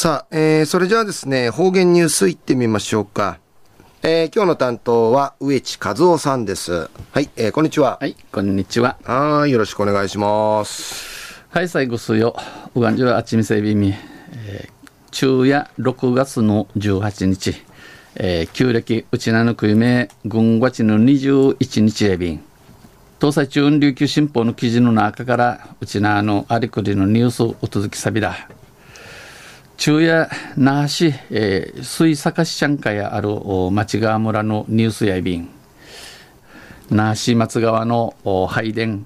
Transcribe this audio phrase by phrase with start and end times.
[0.00, 3.40] さあ、えー、それじゃあですね、方言ニュースいってみましょうか。
[4.00, 6.88] えー、今日の担当は植地和夫さんです。
[7.10, 7.98] はい、えー、こんにちは。
[8.00, 8.96] はい、こんにちは。
[9.02, 11.42] はい、よろしくお願いします。
[11.48, 12.36] はい、最後すよ。
[12.76, 13.92] うがんじゅうあっちみせびみ。
[14.46, 17.56] えー、昼夜6月の18日。
[18.14, 22.44] えー、旧暦うちなのくいめ、軍がちの21日へびん。
[23.20, 28.48] 東西中琉球新報の記事の中から、うちなのありくりのニュースをお届けさびだ。
[29.80, 33.28] 昼夜那覇市、えー、水坂市ちゃんかやある
[33.70, 35.48] 町川村のニュースやいびん。
[36.90, 38.12] 那覇市松川の
[38.50, 39.04] 拝殿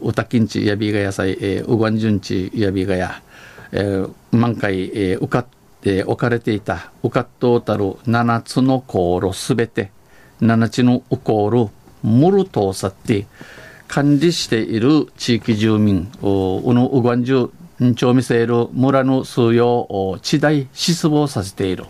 [0.00, 3.22] うたきんちやびがやさい、えー、うがんじゅんちやびがや、
[3.70, 5.46] えー、満開、えー、うかっ
[5.80, 9.92] て置かれていたうかっとうたる7つの航路すべて
[10.40, 11.70] 7つのうこーる
[12.02, 13.28] むるとさって
[13.86, 21.84] 管理している地域住民うのうがんじゅ町見せる村の数用を地代失望させている。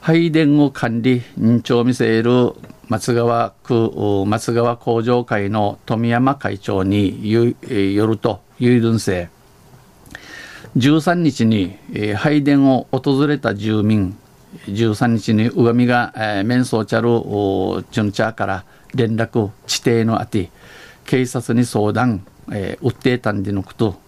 [0.00, 1.22] 配電を管理、
[1.62, 2.52] 町見せる
[2.88, 9.30] 松川区松川工場会の富山会長によると、遺言生。
[10.76, 11.78] 13日に
[12.16, 14.14] 配電を訪れた住民、
[14.66, 18.64] 13日に上見が、えー、メンソーチャルチュンチャーから
[18.94, 20.50] 連絡、地底のあて、
[21.04, 24.03] 警察に相談、えー、訴えたんでのこと、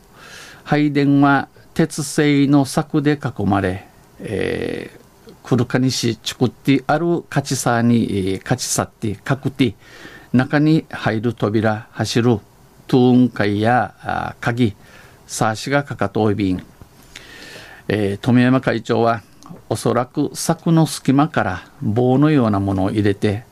[0.67, 3.87] 拝殿は鉄製の柵で囲まれ、
[4.19, 9.77] えー、クルカニシ作ってある勝ちさに勝ち去ってくって
[10.33, 12.41] 中に入る扉走る
[12.89, 14.75] トゥーン会や鍵
[15.29, 16.61] サーシがかかとおいびん、
[17.87, 19.23] えー、富山会長は
[19.69, 23.45] おそらく柵の隙間から棒のようなものを入れて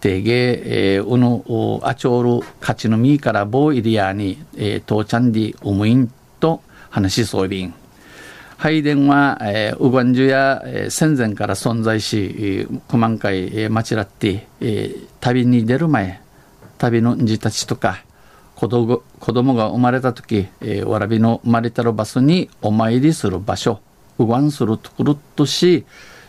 [0.00, 6.10] てげ、えー、うぬあちょうる勝ちのみから棒入りやに、えー、とうちゃんでおむいん
[6.42, 7.72] と話しそうびん。
[8.58, 16.20] 拝殿は、えー、ウガンジュや、えー、戦前から存在し、九万回、えー、町らって、えー、旅に出る前、
[16.78, 18.04] 旅のんじたちとか、
[18.54, 23.80] 子供子供が生まれた時、えー、わらびの生まれたる場所にお参りする場所、
[24.18, 25.84] うがんするところとし、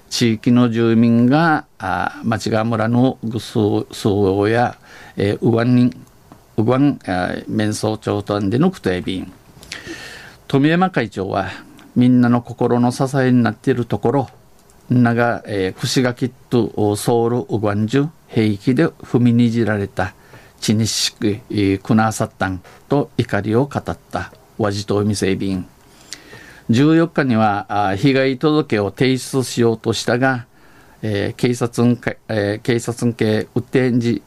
[0.10, 4.78] 地域の住民があ町川村のぐすうや、
[5.18, 5.96] えー、うがんに、
[6.58, 7.00] うがん、
[7.48, 9.32] 面相長とんでのくとえびん。
[10.53, 11.50] 富山会長は
[11.96, 14.30] みんなの心の支えになっているところ
[14.88, 20.13] なが、えー、串垣とソウルウガンジュ平気で踏みにじられた
[20.59, 25.68] 血にしく、えー、クナーサッタンと怒りを語った和ジトミセイビン
[26.69, 30.46] 14日には被害届を提出しようとしたが、
[31.02, 34.22] えー、警察ん、えー、警察ん系ウッテンジ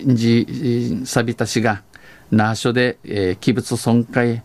[0.00, 1.82] ジサビタ氏が
[2.30, 4.40] 那覇署で、えー、器物損壊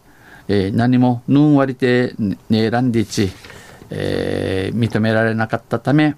[0.47, 3.29] えー、何もぬんわりてね選んでいち、
[3.89, 6.15] えー、認められなかったため、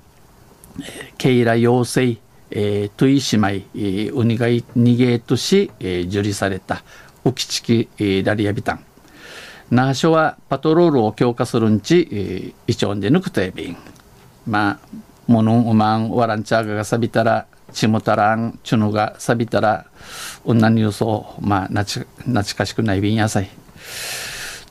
[1.17, 2.17] ケイラ陽性、
[2.51, 6.83] えー、トゥイ姉妹、ウニガイ逃げとし、えー、受理された、
[7.25, 8.85] ウキチキ、えー、ラリアビタン。
[9.71, 13.77] 那覇署はパトロールを強化するんち、えー、イチョンで抜くとえびん。
[14.47, 14.87] まあ、
[15.27, 19.85] モノンウマン、ワランチャーガが錆びたら、チムタラン、チュヌが錆びたら、
[20.43, 23.49] 女に予想、まあ、なち、なちかしくないびんやさい。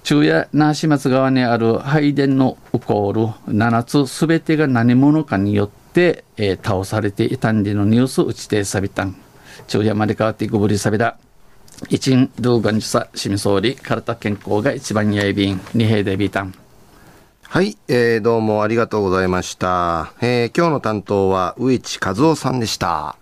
[0.03, 9.15] 中夜那覇松川にある拝殿のウコール7つすべてが何者かによって、えー、倒されていたんでのニュース打ちてさびたん。
[9.67, 11.19] 中夜まで変わっていくぶりさびだ
[11.91, 15.61] 一日動画にさしみ総理体健康が一番やいびん。
[15.75, 16.55] 二平でビタン
[17.43, 23.18] はい、えー、どうもありがとうございました、えー、今日の担当は植地和夫さんでした。